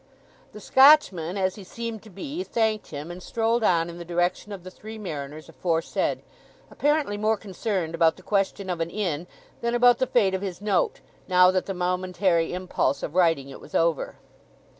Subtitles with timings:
[0.51, 4.51] The Scotchman, as he seemed to be, thanked him, and strolled on in the direction
[4.51, 6.23] of the Three Mariners aforesaid,
[6.71, 9.27] apparently more concerned about the question of an inn
[9.61, 13.61] than about the fate of his note, now that the momentary impulse of writing it
[13.61, 14.15] was over.